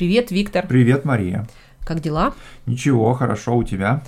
Привет, 0.00 0.30
Виктор. 0.30 0.66
Привет, 0.66 1.04
Мария. 1.04 1.46
Как 1.84 2.00
дела? 2.00 2.32
Ничего, 2.64 3.12
хорошо, 3.12 3.54
у 3.54 3.64
тебя? 3.64 4.02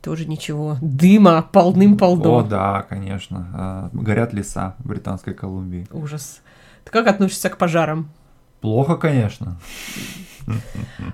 Тоже 0.00 0.24
ничего. 0.24 0.78
Дыма 0.80 1.42
полным-полно. 1.42 2.38
О, 2.38 2.42
да, 2.42 2.80
конечно. 2.88 3.46
А, 3.52 3.90
Горят 3.92 4.32
леса 4.32 4.74
в 4.78 4.88
Британской 4.88 5.34
Колумбии. 5.34 5.86
Ужас. 5.92 6.40
Ты 6.84 6.90
как 6.90 7.08
относишься 7.08 7.50
к 7.50 7.58
пожарам? 7.58 8.08
Плохо, 8.62 8.96
конечно. 8.96 9.60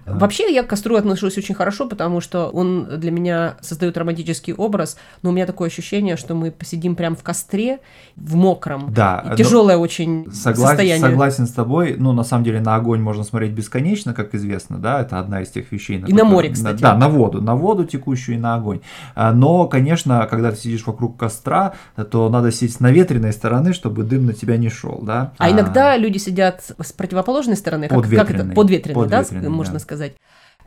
Вообще 0.07 0.53
я 0.53 0.63
к 0.63 0.67
костру 0.67 0.97
отношусь 0.97 1.39
очень 1.39 1.55
хорошо, 1.55 1.89
потому 1.89 2.21
что 2.21 2.49
он 2.49 2.87
для 2.99 3.11
меня 3.11 3.57
создает 3.61 3.97
романтический 3.97 4.53
образ, 4.53 4.97
но 5.23 5.31
у 5.31 5.33
меня 5.33 5.47
такое 5.47 5.69
ощущение, 5.69 6.17
что 6.17 6.35
мы 6.35 6.51
посидим 6.51 6.97
прямо 6.97 7.17
в 7.17 7.23
костре, 7.23 7.79
в 8.17 8.35
мокром. 8.35 8.93
Да. 8.93 9.35
Тяжелое 9.37 9.77
очень 9.77 10.31
согласен, 10.33 10.69
состояние. 10.69 11.09
Согласен 11.09 11.47
с 11.47 11.53
тобой. 11.53 11.97
Ну, 11.99 12.13
на 12.13 12.25
самом 12.25 12.45
деле, 12.45 12.61
на 12.61 12.75
огонь 12.75 13.01
можно 13.01 13.25
смотреть 13.25 13.53
бесконечно, 13.53 14.15
как 14.15 14.35
известно, 14.35 14.79
да, 14.79 15.01
это 15.01 15.19
одна 15.19 15.43
из 15.43 15.49
тех 15.49 15.71
вещей. 15.73 15.99
На 15.99 16.07
и 16.07 16.11
которые... 16.11 16.25
на 16.25 16.31
море, 16.31 16.51
кстати. 16.51 16.81
Да, 16.81 16.97
на 16.97 17.09
воду, 17.09 17.41
на 17.41 17.55
воду 17.55 17.85
текущую 17.85 18.37
и 18.37 18.39
на 18.39 18.55
огонь. 18.55 18.81
А, 19.15 19.33
но, 19.33 19.67
конечно, 19.67 20.27
когда 20.31 20.51
ты 20.51 20.59
сидишь 20.59 20.87
вокруг 20.87 21.17
костра, 21.17 21.75
то 22.11 22.29
надо 22.29 22.53
сидеть 22.53 22.75
с 22.75 22.81
наветренной 22.81 23.33
стороны, 23.33 23.73
чтобы 23.73 24.03
дым 24.03 24.27
на 24.27 24.33
тебя 24.33 24.57
не 24.57 24.69
шел, 24.69 25.01
да. 25.03 25.33
А, 25.39 25.47
а 25.47 25.51
иногда 25.51 25.97
люди 25.97 26.19
сидят 26.19 26.63
с 26.81 26.93
противоположной 26.93 27.57
стороны, 27.57 27.89
как, 27.89 28.09
как 28.09 28.31
это? 28.31 28.45
Подветренной, 28.45 29.09
да, 29.09 29.20
можно 29.33 29.75
да. 29.75 29.81
сказать. 29.81 30.15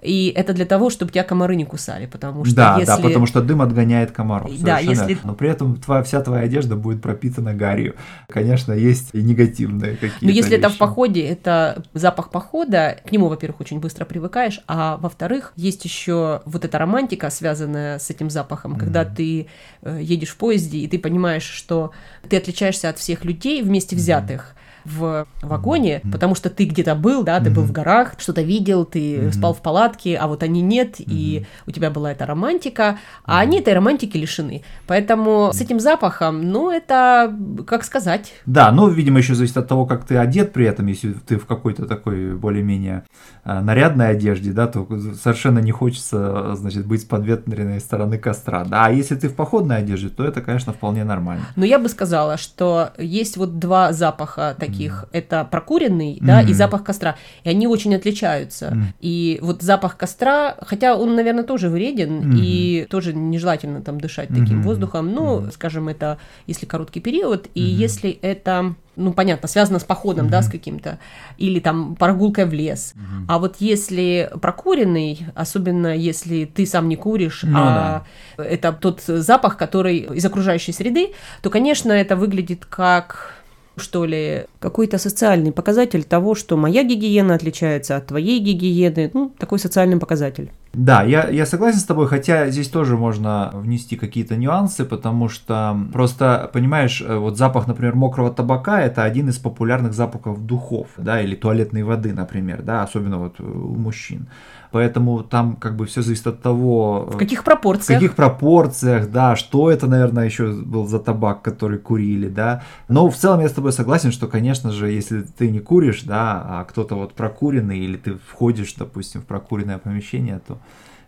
И 0.04 0.34
это 0.36 0.54
для 0.54 0.66
того, 0.66 0.90
чтобы 0.90 1.12
тебя 1.12 1.24
комары 1.24 1.56
не 1.56 1.66
кусали, 1.66 2.06
потому 2.06 2.44
что 2.44 2.56
да, 2.56 2.76
если... 2.78 2.88
да, 2.88 2.98
потому 2.98 3.26
что 3.26 3.42
дым 3.42 3.62
отгоняет 3.62 4.12
комаров. 4.12 4.52
Да, 4.62 4.80
если... 4.80 5.18
Но 5.24 5.34
при 5.34 5.50
этом 5.50 5.78
твоя, 5.78 6.04
вся 6.04 6.22
твоя 6.22 6.44
одежда 6.44 6.76
будет 6.76 7.02
пропитана 7.02 7.54
гарью. 7.54 7.96
Конечно, 8.28 8.74
есть 8.74 9.10
и 9.14 9.22
негативные 9.22 9.94
какие-то 9.96 10.26
Но 10.26 10.30
если 10.30 10.52
вещи. 10.52 10.60
это 10.60 10.70
в 10.70 10.78
походе, 10.78 11.26
это 11.26 11.84
запах 11.94 12.30
похода, 12.30 12.98
к 13.08 13.12
нему, 13.12 13.30
во-первых, 13.30 13.62
очень 13.62 13.80
быстро 13.80 14.04
привыкаешь, 14.04 14.60
а 14.68 14.98
во-вторых, 14.98 15.54
есть 15.56 15.86
еще 15.86 16.42
вот 16.46 16.66
эта 16.66 16.78
романтика, 16.78 17.30
связанная 17.30 17.98
с 17.98 18.10
этим 18.10 18.30
запахом, 18.30 18.74
mm-hmm. 18.74 18.80
когда 18.80 19.06
ты 19.06 19.48
э, 19.82 20.00
едешь 20.02 20.30
в 20.30 20.38
поезде, 20.38 20.80
и 20.80 20.88
ты 20.88 21.00
понимаешь, 21.00 21.44
что 21.44 21.92
ты 22.28 22.38
отличаешься 22.38 22.90
от 22.90 22.98
всех 22.98 23.24
людей 23.24 23.62
вместе 23.62 23.96
взятых. 23.96 24.54
Mm-hmm 24.54 24.63
в 24.86 25.26
вагоне, 25.42 26.02
потому 26.12 26.36
что 26.36 26.50
ты 26.50 26.66
где-то 26.66 26.96
был, 26.96 27.24
да, 27.24 27.40
ты 27.40 27.50
был 27.50 27.64
в 27.64 27.72
горах, 27.72 28.16
что-то 28.18 28.42
видел, 28.42 28.86
ты 28.86 29.32
спал 29.32 29.54
в 29.54 29.62
палатке, 29.62 30.18
а 30.18 30.28
вот 30.28 30.44
они 30.44 30.62
нет, 30.62 30.96
и 31.00 31.46
у 31.66 31.72
тебя 31.72 31.90
была 31.90 32.12
эта 32.12 32.26
романтика, 32.26 32.98
а 33.26 33.40
они 33.40 33.60
этой 33.60 33.74
романтики 33.74 34.18
лишены. 34.18 34.64
Поэтому 34.88 35.52
с 35.54 35.62
этим 35.62 35.80
запахом, 35.80 36.50
ну, 36.52 36.70
это, 36.70 37.34
как 37.66 37.84
сказать... 37.84 38.34
Да, 38.46 38.72
ну, 38.72 38.90
видимо, 38.90 39.20
еще 39.20 39.36
зависит 39.36 39.58
от 39.58 39.68
того, 39.68 39.86
как 39.86 40.06
ты 40.06 40.18
одет 40.18 40.54
при 40.54 40.66
этом, 40.66 40.88
если 40.88 41.14
ты 41.14 41.38
в 41.38 41.46
какой-то 41.46 41.86
такой 41.86 42.36
более-менее 42.36 43.04
э, 43.46 43.60
нарядной 43.60 44.10
одежде, 44.10 44.52
да, 44.52 44.68
то 44.68 44.88
совершенно 45.22 45.60
не 45.60 45.72
хочется, 45.72 46.56
значит, 46.56 46.86
быть 46.86 47.02
с 47.02 47.06
подветренной 47.06 47.80
стороны 47.80 48.18
костра, 48.18 48.66
да, 48.66 48.86
а 48.86 48.92
если 48.92 49.16
ты 49.16 49.30
в 49.30 49.36
походной 49.36 49.78
одежде, 49.78 50.10
то 50.10 50.24
это, 50.26 50.42
конечно, 50.42 50.74
вполне 50.74 51.04
нормально. 51.04 51.46
Но 51.56 51.66
я 51.66 51.80
бы 51.80 51.90
сказала, 51.90 52.38
что 52.38 52.92
есть 52.98 53.38
вот 53.38 53.60
два 53.60 53.94
запаха 53.94 54.56
таких 54.60 54.73
таких. 54.74 55.06
Это 55.12 55.46
прокуренный, 55.50 56.18
да, 56.22 56.42
и 56.42 56.54
запах 56.54 56.84
костра. 56.84 57.16
И 57.44 57.50
они 57.50 57.68
очень 57.68 57.96
отличаются. 57.96 58.78
И 59.00 59.40
вот 59.42 59.62
запах 59.62 59.98
костра, 59.98 60.56
хотя 60.62 60.96
он, 60.96 61.16
наверное, 61.16 61.44
тоже 61.44 61.70
вреден, 61.70 62.36
и 62.38 62.88
тоже 62.90 63.14
нежелательно 63.14 63.82
там 63.82 64.00
дышать 64.00 64.30
таким 64.30 64.62
воздухом, 64.64 65.14
ну, 65.14 65.42
mm. 65.42 65.52
скажем, 65.54 65.88
это 65.88 66.18
если 66.48 66.66
короткий 66.66 67.00
период, 67.00 67.48
и 67.54 67.62
если 67.62 68.12
это 68.12 68.76
ну, 68.96 69.14
понятно, 69.14 69.48
связано 69.48 69.80
с 69.80 69.84
походом, 69.84 70.28
mm-hmm. 70.28 70.32
да, 70.32 70.42
с 70.42 70.50
каким-то, 70.50 71.00
или 71.38 71.60
там 71.60 71.96
прогулкой 71.96 72.46
в 72.46 72.54
лес. 72.54 72.94
Mm-hmm. 72.96 73.26
А 73.28 73.40
вот 73.40 73.56
если 73.60 74.30
прокуренный, 74.40 75.26
особенно 75.36 75.96
если 75.96 76.46
ты 76.46 76.66
сам 76.66 76.88
не 76.90 76.96
куришь, 76.96 77.44
ну, 77.44 77.58
а 77.58 78.04
да. 78.38 78.44
это 78.44 78.72
тот 78.72 79.02
запах, 79.02 79.58
который 79.58 79.98
из 79.98 80.24
окружающей 80.26 80.72
среды, 80.72 81.14
то, 81.42 81.50
конечно, 81.50 81.92
это 81.92 82.16
выглядит 82.16 82.66
как 82.66 83.43
что 83.76 84.06
ли, 84.06 84.46
какой-то 84.60 84.98
социальный 84.98 85.52
показатель 85.52 86.04
того, 86.04 86.36
что 86.36 86.58
моя 86.58 86.84
гигиена 86.84 87.36
отличается 87.36 87.98
от 87.98 88.08
твоей 88.08 88.40
гигиены, 88.40 89.12
ну, 89.14 89.32
такой 89.38 89.60
социальный 89.60 89.98
показатель. 89.98 90.52
Да, 90.74 91.04
я, 91.04 91.30
я 91.30 91.46
согласен 91.46 91.80
с 91.80 91.84
тобой, 91.84 92.08
хотя 92.08 92.50
здесь 92.50 92.68
тоже 92.68 92.98
можно 92.98 93.52
внести 93.54 93.96
какие-то 93.96 94.36
нюансы, 94.36 94.86
потому 94.86 95.30
что 95.30 95.78
просто, 95.92 96.50
понимаешь, 96.52 97.02
э, 97.02 97.16
вот 97.16 97.38
запах, 97.38 97.68
например, 97.68 97.96
мокрого 97.96 98.32
табака– 98.32 98.82
это 98.84 99.04
один 99.04 99.30
из 99.30 99.38
популярных 99.38 99.94
запахов 99.94 100.44
духов, 100.46 100.88
да, 100.98 101.22
или 101.22 101.36
туалетной 101.36 101.84
воды, 101.84 102.12
например, 102.14 102.64
да, 102.64 102.82
особенно 102.82 103.20
вот 103.20 103.40
у 103.40 103.76
мужчин. 103.76 104.28
Поэтому 104.74 105.22
там 105.22 105.56
как 105.56 105.76
бы 105.76 105.86
все 105.86 106.02
зависит 106.02 106.26
от 106.26 106.42
того... 106.42 107.08
В 107.08 107.18
каких 107.18 107.44
пропорциях. 107.44 108.00
В 108.00 108.02
каких 108.02 108.16
пропорциях, 108.16 109.12
да, 109.12 109.36
что 109.36 109.70
это, 109.70 109.86
наверное, 109.86 110.26
еще 110.26 110.52
был 110.52 110.88
за 110.88 110.98
табак, 110.98 111.44
который 111.44 111.78
курили, 111.78 112.28
да. 112.28 112.64
Но 112.88 113.08
в 113.12 113.16
целом 113.16 113.42
я 113.42 113.50
с 113.50 113.52
тобой 113.52 113.72
согласен, 113.72 114.12
что, 114.12 114.26
конечно 114.26 114.72
же, 114.72 114.90
если 114.90 115.22
ты 115.22 115.52
не 115.52 115.60
куришь, 115.60 116.02
да, 116.02 116.44
а 116.44 116.64
кто-то 116.64 116.96
вот 116.96 117.14
прокуренный, 117.14 117.78
или 117.78 117.98
ты 117.98 118.18
входишь, 118.28 118.74
допустим, 118.74 119.22
в 119.22 119.26
прокуренное 119.26 119.78
помещение, 119.78 120.42
то 120.48 120.58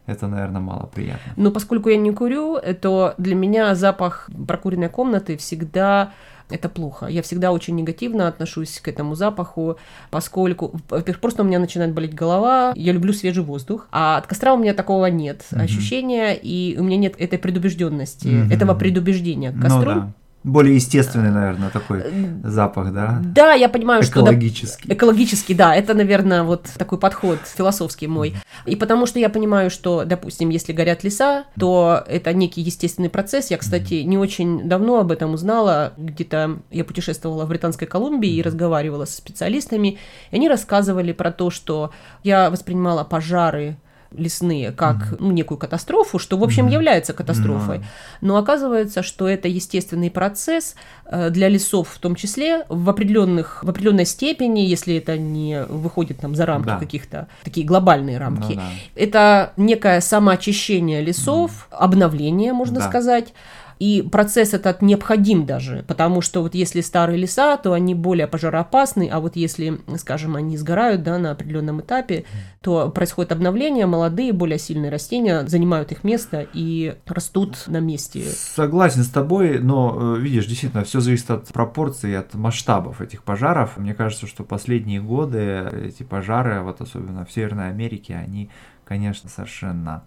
это, 0.05 0.27
наверное, 0.27 0.61
мало 0.61 0.85
приятно. 0.93 1.33
Но 1.35 1.49
поскольку 1.49 1.89
я 1.89 1.97
не 1.97 2.11
курю, 2.11 2.59
то 2.81 3.15
для 3.17 3.33
меня 3.33 3.73
запах 3.73 4.29
прокуренной 4.47 4.89
комнаты 4.89 5.37
всегда 5.37 6.11
это 6.49 6.69
плохо. 6.69 7.07
Я 7.07 7.21
всегда 7.21 7.51
очень 7.51 7.75
негативно 7.75 8.27
отношусь 8.27 8.79
к 8.79 8.87
этому 8.87 9.15
запаху, 9.15 9.77
поскольку, 10.11 10.79
во-первых, 10.89 11.19
просто 11.19 11.43
у 11.43 11.45
меня 11.45 11.59
начинает 11.59 11.93
болеть 11.93 12.13
голова, 12.13 12.73
я 12.75 12.93
люблю 12.93 13.13
свежий 13.13 13.43
воздух, 13.43 13.87
а 13.91 14.17
от 14.17 14.27
костра 14.27 14.53
у 14.53 14.57
меня 14.57 14.73
такого 14.73 15.07
нет 15.07 15.43
mm-hmm. 15.49 15.61
ощущения, 15.61 16.33
и 16.33 16.77
у 16.77 16.83
меня 16.83 16.97
нет 16.97 17.15
этой 17.17 17.39
предубежденности, 17.39 18.27
mm-hmm. 18.27 18.53
этого 18.53 18.75
предубеждения 18.75 19.51
к 19.51 19.59
костру. 19.59 19.91
Ну, 19.91 20.01
да 20.01 20.13
более 20.45 20.75
естественный, 20.75 21.31
наверное, 21.31 21.71
такой 21.71 22.03
запах, 22.43 22.93
да? 22.93 23.19
Да, 23.23 23.53
я 23.53 23.67
понимаю, 23.67 24.03
что... 24.03 24.21
Экологический. 24.21 24.93
Экологический, 24.93 25.55
да. 25.55 25.75
Это, 25.75 25.95
наверное, 25.95 26.43
вот 26.43 26.69
такой 26.77 26.99
подход 26.99 27.39
философский 27.43 28.05
мой. 28.05 28.35
И 28.67 28.75
потому 28.75 29.07
что 29.07 29.17
я 29.17 29.29
понимаю, 29.29 29.71
что, 29.71 30.05
допустим, 30.05 30.49
если 30.49 30.71
горят 30.71 31.03
леса, 31.03 31.45
то 31.59 32.03
это 32.07 32.31
некий 32.33 32.61
естественный 32.61 33.09
процесс. 33.09 33.49
Я, 33.49 33.57
кстати, 33.57 33.95
не 33.95 34.19
очень 34.19 34.69
давно 34.69 34.99
об 34.99 35.11
этом 35.11 35.33
узнала. 35.33 35.93
Где-то 35.97 36.59
я 36.69 36.85
путешествовала 36.85 37.45
в 37.45 37.49
Британской 37.49 37.87
Колумбии 37.87 38.35
и 38.35 38.43
разговаривала 38.43 39.05
со 39.05 39.17
специалистами. 39.17 39.97
И 40.29 40.35
они 40.35 40.47
рассказывали 40.47 41.11
про 41.11 41.31
то, 41.31 41.49
что 41.49 41.89
я 42.23 42.51
воспринимала 42.51 43.03
пожары 43.03 43.77
лесные 44.17 44.71
как 44.71 44.97
mm-hmm. 44.97 45.17
ну, 45.19 45.31
некую 45.31 45.57
катастрофу, 45.57 46.19
что, 46.19 46.37
в 46.37 46.43
общем, 46.43 46.67
mm-hmm. 46.67 46.73
является 46.73 47.13
катастрофой. 47.13 47.77
Mm-hmm. 47.77 48.17
Но 48.21 48.37
оказывается, 48.37 49.03
что 49.03 49.27
это 49.27 49.47
естественный 49.47 50.11
процесс 50.11 50.75
э, 51.05 51.29
для 51.29 51.49
лесов 51.49 51.89
в 51.89 51.99
том 51.99 52.15
числе 52.15 52.65
в, 52.69 52.89
определенных, 52.89 53.63
в 53.63 53.69
определенной 53.69 54.05
степени, 54.05 54.61
если 54.61 54.95
это 54.95 55.17
не 55.17 55.63
выходит 55.63 56.19
там, 56.19 56.35
за 56.35 56.45
рамки 56.45 56.67
да. 56.67 56.77
каких-то, 56.77 57.27
такие 57.43 57.65
глобальные 57.65 58.17
рамки. 58.17 58.53
Ну, 58.53 58.55
да. 58.55 58.69
Это 58.95 59.53
некое 59.57 60.01
самоочищение 60.01 61.01
лесов, 61.01 61.67
mm-hmm. 61.71 61.77
обновление, 61.77 62.53
можно 62.53 62.79
да. 62.79 62.87
сказать. 62.87 63.33
И 63.79 64.07
процесс 64.09 64.53
этот 64.53 64.81
необходим 64.81 65.45
даже, 65.45 65.83
потому 65.87 66.21
что 66.21 66.41
вот 66.41 66.55
если 66.55 66.81
старые 66.81 67.17
леса, 67.17 67.57
то 67.57 67.73
они 67.73 67.93
более 67.93 68.27
пожароопасны, 68.27 69.09
а 69.11 69.19
вот 69.19 69.35
если, 69.35 69.79
скажем, 69.97 70.35
они 70.35 70.57
сгорают 70.57 71.03
да, 71.03 71.17
на 71.17 71.31
определенном 71.31 71.81
этапе, 71.81 72.25
то 72.61 72.89
происходит 72.89 73.31
обновление, 73.31 73.85
молодые, 73.85 74.31
более 74.33 74.59
сильные 74.59 74.89
растения 74.91 75.45
занимают 75.47 75.91
их 75.91 76.03
место 76.03 76.47
и 76.53 76.95
растут 77.05 77.65
на 77.67 77.79
месте. 77.79 78.23
Согласен 78.23 79.03
с 79.03 79.09
тобой, 79.09 79.59
но, 79.59 80.15
э, 80.15 80.19
видишь, 80.19 80.45
действительно, 80.45 80.83
все 80.83 81.01
зависит 81.01 81.29
от 81.31 81.47
пропорций, 81.49 82.17
от 82.17 82.33
масштабов 82.33 83.01
этих 83.01 83.23
пожаров. 83.23 83.77
Мне 83.77 83.93
кажется, 83.93 84.25
что 84.25 84.43
последние 84.43 85.01
годы 85.01 85.69
эти 85.85 86.03
пожары, 86.03 86.61
вот 86.61 86.81
особенно 86.81 87.25
в 87.25 87.31
Северной 87.31 87.69
Америке, 87.69 88.15
они, 88.15 88.49
конечно, 88.85 89.29
совершенно 89.29 90.03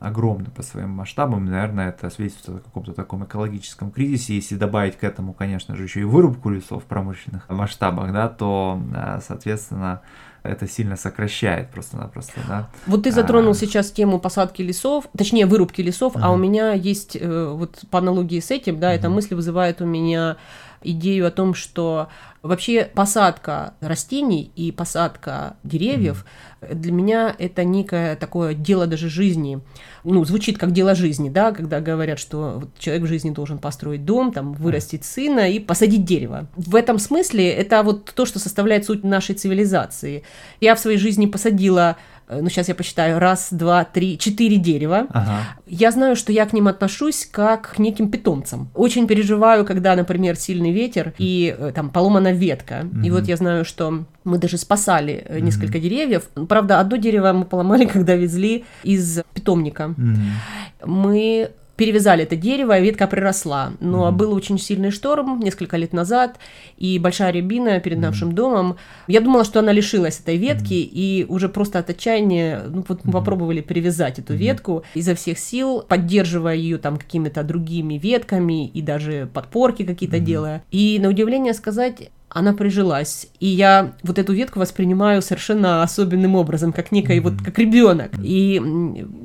огромны 0.00 0.46
по 0.50 0.62
своим 0.62 0.90
масштабам. 0.90 1.44
Наверное, 1.44 1.90
это 1.90 2.08
свидетельствует 2.10 2.62
о 2.62 2.64
каком-то 2.64 2.92
таком 2.92 3.24
экологическом 3.24 3.90
кризисе. 3.90 4.34
Если 4.34 4.56
добавить 4.56 4.96
к 4.96 5.04
этому, 5.04 5.34
конечно 5.34 5.76
же, 5.76 5.84
еще 5.84 6.00
и 6.00 6.04
вырубку 6.04 6.48
лесов 6.48 6.84
в 6.84 6.86
промышленных 6.86 7.48
масштабах, 7.50 8.12
да, 8.12 8.28
то, 8.28 8.80
э, 8.94 9.20
соответственно, 9.26 10.00
это 10.42 10.66
сильно 10.66 10.96
сокращает 10.96 11.70
просто-напросто, 11.70 12.40
да. 12.48 12.70
Вот 12.86 13.02
ты 13.02 13.12
затронул 13.12 13.52
а... 13.52 13.54
сейчас 13.54 13.90
тему 13.90 14.18
посадки 14.18 14.62
лесов, 14.62 15.04
точнее 15.16 15.44
вырубки 15.44 15.82
лесов, 15.82 16.16
uh-huh. 16.16 16.20
а 16.22 16.30
у 16.32 16.36
меня 16.38 16.72
есть 16.72 17.16
э, 17.20 17.52
вот 17.54 17.80
по 17.90 17.98
аналогии 17.98 18.40
с 18.40 18.50
этим, 18.50 18.80
да, 18.80 18.92
uh-huh. 18.92 18.96
эта 18.96 19.10
мысль 19.10 19.34
вызывает 19.34 19.82
у 19.82 19.86
меня 19.86 20.38
идею 20.82 21.26
о 21.26 21.30
том, 21.30 21.54
что 21.54 22.08
вообще 22.42 22.84
посадка 22.84 23.74
растений 23.80 24.50
и 24.56 24.72
посадка 24.72 25.56
деревьев 25.62 26.24
mm-hmm. 26.60 26.74
для 26.74 26.92
меня 26.92 27.36
это 27.38 27.64
некое 27.64 28.16
такое 28.16 28.54
дело 28.54 28.86
даже 28.86 29.08
жизни. 29.08 29.60
Ну, 30.04 30.24
звучит 30.24 30.58
как 30.58 30.72
дело 30.72 30.94
жизни, 30.94 31.28
да, 31.28 31.52
когда 31.52 31.80
говорят, 31.80 32.18
что 32.18 32.60
вот 32.60 32.78
человек 32.78 33.04
в 33.04 33.08
жизни 33.08 33.30
должен 33.30 33.58
построить 33.58 34.04
дом, 34.04 34.32
там, 34.32 34.54
вырастить 34.54 35.04
сына 35.04 35.50
и 35.50 35.58
посадить 35.58 36.04
дерево. 36.04 36.48
В 36.56 36.74
этом 36.74 36.98
смысле 36.98 37.50
это 37.50 37.82
вот 37.82 38.12
то, 38.14 38.24
что 38.24 38.38
составляет 38.38 38.86
суть 38.86 39.04
нашей 39.04 39.34
цивилизации. 39.34 40.24
Я 40.60 40.74
в 40.74 40.80
своей 40.80 40.98
жизни 40.98 41.26
посадила 41.26 41.96
ну 42.30 42.48
сейчас 42.48 42.68
я 42.68 42.74
посчитаю, 42.74 43.18
раз, 43.18 43.48
два, 43.50 43.84
три, 43.84 44.18
четыре 44.18 44.56
дерева. 44.56 45.06
Ага. 45.10 45.40
Я 45.66 45.90
знаю, 45.90 46.16
что 46.16 46.32
я 46.32 46.46
к 46.46 46.52
ним 46.52 46.68
отношусь 46.68 47.28
как 47.30 47.72
к 47.74 47.78
неким 47.78 48.10
питомцам. 48.10 48.70
Очень 48.74 49.06
переживаю, 49.06 49.64
когда, 49.64 49.96
например, 49.96 50.36
сильный 50.36 50.72
ветер 50.72 51.14
и 51.18 51.54
э, 51.56 51.72
там 51.74 51.90
поломана 51.90 52.32
ветка. 52.32 52.82
Mm-hmm. 52.82 53.06
И 53.06 53.10
вот 53.10 53.26
я 53.26 53.36
знаю, 53.36 53.64
что 53.64 54.04
мы 54.24 54.38
даже 54.38 54.58
спасали 54.58 55.26
mm-hmm. 55.28 55.40
несколько 55.40 55.78
деревьев. 55.78 56.30
Правда, 56.48 56.80
одно 56.80 56.96
дерево 56.96 57.32
мы 57.32 57.44
поломали, 57.44 57.84
когда 57.92 58.14
везли 58.14 58.64
из 58.82 59.20
питомника. 59.34 59.94
Mm-hmm. 59.96 60.86
Мы 60.86 61.50
перевязали 61.80 62.24
это 62.24 62.36
дерево, 62.36 62.78
и 62.78 62.82
ветка 62.82 63.06
приросла. 63.06 63.72
Но 63.80 64.06
mm-hmm. 64.06 64.12
был 64.12 64.34
очень 64.34 64.58
сильный 64.58 64.90
шторм 64.90 65.40
несколько 65.40 65.78
лет 65.78 65.94
назад, 65.94 66.38
и 66.76 66.98
большая 66.98 67.32
рябина 67.32 67.80
перед 67.80 67.96
mm-hmm. 67.96 68.02
нашим 68.02 68.32
домом. 68.34 68.76
Я 69.06 69.22
думала, 69.22 69.44
что 69.44 69.60
она 69.60 69.72
лишилась 69.72 70.20
этой 70.20 70.36
ветки, 70.36 70.74
mm-hmm. 70.74 70.90
и 70.92 71.26
уже 71.26 71.48
просто 71.48 71.78
от 71.78 71.88
отчаяния 71.88 72.64
ну, 72.68 72.84
вот 72.86 73.00
mm-hmm. 73.00 73.12
попробовали 73.12 73.62
перевязать 73.62 74.18
эту 74.18 74.34
mm-hmm. 74.34 74.36
ветку 74.36 74.84
изо 74.92 75.14
всех 75.14 75.38
сил, 75.38 75.82
поддерживая 75.88 76.54
ее 76.54 76.76
там 76.76 76.98
какими-то 76.98 77.42
другими 77.44 77.94
ветками 77.94 78.68
и 78.68 78.82
даже 78.82 79.30
подпорки 79.32 79.84
какие-то 79.84 80.18
mm-hmm. 80.18 80.20
делая. 80.20 80.62
И 80.70 80.98
на 81.00 81.08
удивление 81.08 81.54
сказать, 81.54 82.10
она 82.30 82.52
прижилась. 82.52 83.26
И 83.40 83.46
я 83.46 83.92
вот 84.04 84.18
эту 84.18 84.32
ветку 84.32 84.60
воспринимаю 84.60 85.20
совершенно 85.20 85.82
особенным 85.82 86.36
образом, 86.36 86.72
как 86.72 86.92
некой 86.92 87.18
mm-hmm. 87.18 87.22
вот 87.22 87.42
как 87.44 87.58
ребенок. 87.58 88.12
И 88.22 88.60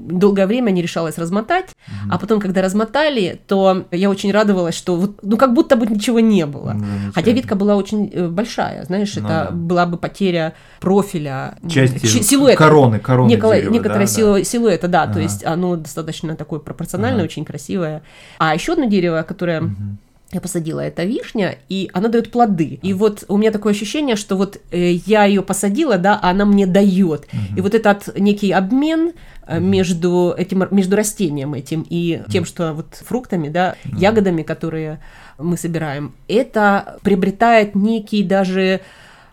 долгое 0.10 0.48
время 0.48 0.72
не 0.72 0.82
решалась 0.82 1.18
размотать, 1.18 1.66
mm-hmm. 1.66 2.10
а 2.10 2.18
потом, 2.18 2.40
когда 2.40 2.64
размотали, 2.64 3.40
то 3.48 3.86
я 3.92 4.10
очень 4.10 4.32
радовалась, 4.32 4.76
что 4.76 4.96
вот, 4.96 5.20
ну 5.22 5.38
как 5.38 5.54
будто 5.54 5.76
бы 5.76 5.86
ничего 5.86 6.20
не 6.20 6.48
было. 6.48 6.72
Mm-hmm. 6.72 7.12
Хотя 7.14 7.32
ветка 7.32 7.56
была 7.56 7.76
очень 7.76 8.10
э, 8.12 8.28
большая, 8.28 8.86
знаешь, 8.86 9.14
ну, 9.16 9.22
это 9.22 9.48
да. 9.50 9.52
была 9.52 9.86
бы 9.86 9.98
потеря 9.98 10.56
профиля, 10.80 11.58
части 11.70 12.08
силуэта, 12.08 12.58
короны, 12.58 13.00
короны 13.00 13.30
некое, 13.30 13.58
дерева, 13.58 13.74
некоторое 13.74 14.00
да, 14.00 14.08
силу, 14.08 14.34
да. 14.34 14.44
силуэта, 14.44 14.88
да, 14.88 15.04
ага. 15.04 15.14
то 15.14 15.20
есть 15.20 15.46
оно 15.46 15.76
достаточно 15.76 16.36
такое 16.36 16.60
пропорциональное, 16.60 17.22
ага. 17.22 17.26
очень 17.26 17.46
красивое. 17.46 18.02
А 18.40 18.56
еще 18.56 18.74
одно 18.74 18.86
дерево, 18.86 19.24
которое 19.28 19.62
mm-hmm 19.62 19.96
я 20.36 20.42
посадила 20.42 20.82
эта 20.82 21.06
вишня, 21.06 21.58
и 21.70 21.90
она 21.94 22.10
дает 22.10 22.32
плоды. 22.32 22.80
И 22.82 22.94
вот 22.94 23.24
у 23.28 23.38
меня 23.38 23.52
такое 23.52 23.74
ощущение, 23.74 24.16
что 24.16 24.36
вот 24.36 24.60
э, 24.72 24.92
я 24.92 25.26
ее 25.26 25.42
посадила, 25.42 25.98
да, 25.98 26.20
а 26.22 26.30
она 26.30 26.46
мне 26.46 26.68
дает. 26.68 27.22
Угу. 27.22 27.58
И 27.58 27.62
вот 27.62 27.74
этот 27.74 28.20
некий 28.20 28.52
обмен 28.52 29.14
э, 29.48 29.60
между 29.60 30.36
этим, 30.38 30.68
между 30.72 30.96
растением 30.98 31.54
этим 31.54 31.86
и 31.90 32.22
тем, 32.30 32.46
что 32.46 32.74
вот 32.74 32.96
фруктами, 32.96 33.50
да, 33.50 33.76
угу. 33.86 33.98
ягодами, 33.98 34.44
которые 34.44 35.00
мы 35.38 35.58
собираем, 35.58 36.14
это 36.28 36.98
приобретает 37.02 37.76
некий 37.76 38.24
даже 38.24 38.82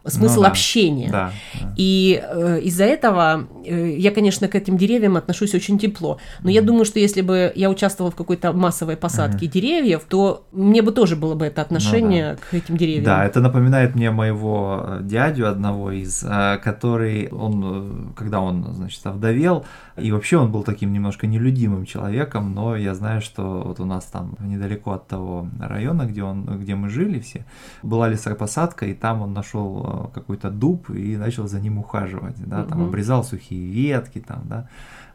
смысл 0.07 0.37
ну, 0.37 0.43
да. 0.43 0.49
общения. 0.49 1.11
Да, 1.11 1.33
да. 1.55 1.75
И 1.77 2.23
э, 2.23 2.61
из-за 2.63 2.85
этого 2.85 3.47
э, 3.65 3.97
я, 3.97 4.11
конечно, 4.11 4.49
к 4.49 4.55
этим 4.55 4.77
деревьям 4.77 5.17
отношусь 5.17 5.55
очень 5.55 5.79
тепло. 5.79 6.19
Но 6.41 6.49
mm-hmm. 6.49 6.53
я 6.53 6.63
думаю, 6.63 6.85
что 6.85 6.99
если 6.99 7.21
бы 7.21 7.53
я 7.55 7.71
участвовала 7.71 8.11
в 8.11 8.17
какой-то 8.17 8.53
массовой 8.53 8.97
посадке 8.97 9.47
mm-hmm. 9.47 9.51
деревьев, 9.51 10.03
то 10.09 10.45
мне 10.53 10.83
бы 10.83 10.93
тоже 10.93 11.17
было 11.17 11.35
бы 11.35 11.47
это 11.47 11.63
отношение 11.63 12.33
ну, 12.33 12.37
да. 12.37 12.43
к 12.51 12.55
этим 12.55 12.77
деревьям. 12.77 13.05
Да, 13.05 13.25
это 13.25 13.41
напоминает 13.41 13.95
мне 13.95 14.11
моего 14.11 14.85
э, 14.85 15.01
дядю 15.03 15.49
одного 15.49 15.93
из, 15.93 16.25
э, 16.25 16.59
который 16.63 17.29
он, 17.29 17.63
э, 17.65 18.15
когда 18.17 18.41
он, 18.41 18.73
значит, 18.75 19.07
овдовел, 19.07 19.65
и 19.97 20.11
вообще 20.11 20.39
он 20.39 20.51
был 20.51 20.63
таким 20.63 20.93
немножко 20.93 21.27
нелюдимым 21.27 21.85
человеком, 21.85 22.55
но 22.55 22.77
я 22.77 22.95
знаю, 22.95 23.21
что 23.21 23.63
вот 23.67 23.81
у 23.81 23.85
нас 23.85 24.05
там 24.05 24.37
недалеко 24.41 24.93
от 24.93 25.07
того 25.07 25.49
района, 25.61 26.07
где 26.07 26.23
он, 26.23 26.45
где 26.59 26.75
мы 26.75 26.89
жили 26.89 27.21
все, 27.21 27.45
была 27.83 28.09
лесопосадка, 28.09 28.87
и 28.87 28.95
там 28.95 29.23
он 29.23 29.33
нашел 29.33 29.92
какой-то 30.15 30.51
дуб 30.51 30.91
и 30.91 31.17
начал 31.17 31.49
за 31.49 31.61
ним 31.61 31.79
ухаживать, 31.79 32.37
да, 32.47 32.65
там 32.65 32.81
угу. 32.81 32.89
обрезал 32.89 33.25
сухие 33.25 33.67
ветки, 33.71 34.21
там, 34.21 34.43
да, 34.45 34.69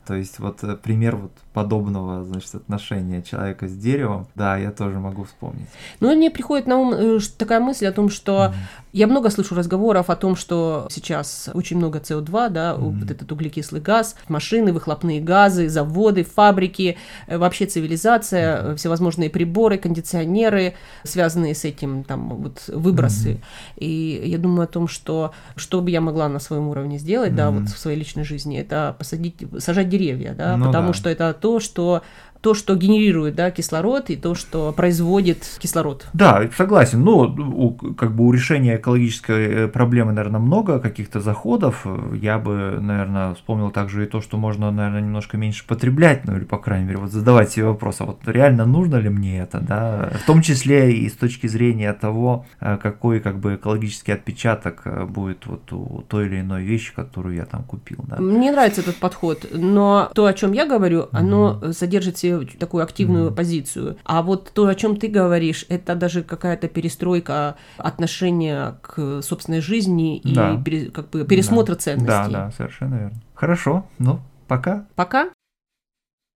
то 0.07 0.15
есть 0.15 0.39
вот 0.39 0.63
э, 0.63 0.77
пример 0.77 1.17
вот 1.17 1.31
подобного, 1.53 2.23
значит, 2.23 2.55
отношения 2.55 3.21
человека 3.21 3.67
с 3.67 3.73
деревом, 3.73 4.27
да, 4.35 4.57
я 4.57 4.71
тоже 4.71 4.99
могу 4.99 5.23
вспомнить. 5.23 5.67
Ну, 5.99 6.15
мне 6.15 6.31
приходит 6.31 6.65
на 6.65 6.77
ум 6.77 6.93
э, 6.93 7.19
такая 7.37 7.59
мысль 7.59 7.87
о 7.87 7.91
том, 7.91 8.09
что 8.09 8.31
mm-hmm. 8.31 8.53
я 8.93 9.07
много 9.07 9.29
слышу 9.29 9.55
разговоров 9.55 10.09
о 10.09 10.15
том, 10.15 10.35
что 10.35 10.87
сейчас 10.89 11.49
очень 11.53 11.77
много 11.77 11.99
СО2, 11.99 12.49
да, 12.49 12.71
mm-hmm. 12.71 12.99
вот 12.99 13.11
этот 13.11 13.31
углекислый 13.31 13.81
газ, 13.81 14.15
машины, 14.29 14.71
выхлопные 14.71 15.19
газы, 15.19 15.67
заводы, 15.67 16.23
фабрики, 16.23 16.97
э, 17.27 17.37
вообще 17.37 17.65
цивилизация, 17.65 18.61
mm-hmm. 18.61 18.75
всевозможные 18.77 19.29
приборы, 19.29 19.77
кондиционеры, 19.77 20.75
связанные 21.03 21.53
с 21.53 21.65
этим, 21.65 22.05
там, 22.05 22.29
вот 22.29 22.63
выбросы. 22.69 23.31
Mm-hmm. 23.31 23.77
И 23.77 24.21
я 24.25 24.37
думаю 24.37 24.63
о 24.65 24.67
том, 24.67 24.87
что 24.87 25.33
что 25.57 25.81
бы 25.81 25.91
я 25.91 25.99
могла 25.99 26.29
на 26.29 26.39
своем 26.39 26.69
уровне 26.69 26.97
сделать, 26.97 27.31
mm-hmm. 27.31 27.35
да, 27.35 27.51
вот 27.51 27.69
в 27.69 27.77
своей 27.77 27.97
личной 27.97 28.23
жизни, 28.23 28.57
это 28.57 28.95
посадить, 28.97 29.35
сажать 29.57 29.89
деревья, 29.97 30.33
да, 30.33 30.57
ну, 30.57 30.65
потому 30.65 30.87
да. 30.89 30.93
что 30.93 31.09
это 31.09 31.33
то, 31.33 31.59
что 31.59 32.03
то, 32.41 32.53
что 32.53 32.75
генерирует 32.75 33.35
да, 33.35 33.51
кислород 33.51 34.09
и 34.09 34.15
то, 34.15 34.35
что 34.35 34.71
производит 34.71 35.57
кислород. 35.59 36.07
Да, 36.13 36.47
согласен. 36.55 37.01
Ну, 37.01 37.17
у, 37.17 37.71
как 37.71 38.15
бы 38.15 38.25
у 38.25 38.31
решения 38.31 38.77
экологической 38.77 39.47
э, 39.47 39.67
проблемы, 39.67 40.11
наверное, 40.11 40.39
много 40.39 40.79
каких-то 40.79 41.19
заходов. 41.19 41.85
Я 42.13 42.39
бы, 42.39 42.77
наверное, 42.79 43.33
вспомнил 43.35 43.71
также 43.71 44.03
и 44.03 44.07
то, 44.07 44.21
что 44.21 44.37
можно, 44.37 44.71
наверное, 44.71 45.01
немножко 45.01 45.37
меньше 45.37 45.65
потреблять, 45.67 46.25
ну 46.25 46.35
или, 46.35 46.43
по 46.43 46.57
крайней 46.57 46.85
мере, 46.85 46.97
вот 46.99 47.11
задавать 47.11 47.51
себе 47.51 47.65
вопрос, 47.65 48.01
а 48.01 48.05
вот 48.05 48.19
реально 48.25 48.65
нужно 48.65 48.95
ли 48.97 49.09
мне 49.09 49.39
это, 49.39 49.59
да, 49.59 50.11
в 50.23 50.25
том 50.25 50.41
числе 50.41 50.91
и 50.93 51.09
с 51.09 51.13
точки 51.13 51.47
зрения 51.47 51.93
того, 51.93 52.45
э, 52.59 52.77
какой 52.81 53.19
как 53.19 53.39
бы 53.39 53.55
экологический 53.55 54.11
отпечаток 54.11 54.81
э, 54.85 55.05
будет 55.05 55.45
вот 55.45 55.71
у 55.73 56.03
той 56.07 56.27
или 56.27 56.41
иной 56.41 56.63
вещи, 56.63 56.93
которую 56.93 57.35
я 57.35 57.45
там 57.45 57.63
купил, 57.63 58.03
да. 58.07 58.17
Мне 58.17 58.51
нравится 58.51 58.81
этот 58.81 58.97
подход, 58.97 59.45
но 59.51 60.09
то, 60.13 60.25
о 60.25 60.33
чем 60.33 60.53
я 60.53 60.65
говорю, 60.65 61.07
оно 61.11 61.59
mm-hmm. 61.61 61.73
содержит 61.73 62.17
в 62.17 62.19
такую 62.59 62.83
активную 62.83 63.29
mm-hmm. 63.29 63.35
позицию. 63.35 63.97
А 64.03 64.21
вот 64.21 64.51
то, 64.53 64.67
о 64.67 64.75
чем 64.75 64.97
ты 64.97 65.07
говоришь, 65.07 65.65
это 65.69 65.95
даже 65.95 66.23
какая-то 66.23 66.67
перестройка 66.67 67.55
отношения 67.77 68.77
к 68.81 69.21
собственной 69.21 69.61
жизни 69.61 70.17
и 70.17 70.33
да. 70.33 70.61
пере, 70.63 70.91
как 70.91 71.09
бы 71.09 71.25
пересмотр 71.25 71.73
да. 71.73 71.79
ценностей. 71.79 72.07
Да, 72.07 72.27
да, 72.27 72.51
совершенно 72.51 72.95
верно. 72.95 73.21
Хорошо, 73.33 73.85
ну, 73.99 74.19
пока. 74.47 74.85
Пока. 74.95 75.29